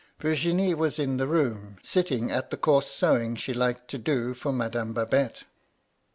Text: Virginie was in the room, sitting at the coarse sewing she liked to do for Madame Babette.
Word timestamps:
Virginie 0.19 0.73
was 0.73 0.97
in 0.97 1.17
the 1.17 1.27
room, 1.27 1.77
sitting 1.83 2.31
at 2.31 2.49
the 2.49 2.57
coarse 2.57 2.87
sewing 2.87 3.35
she 3.35 3.53
liked 3.53 3.87
to 3.87 3.99
do 3.99 4.33
for 4.33 4.51
Madame 4.51 4.93
Babette. 4.93 5.43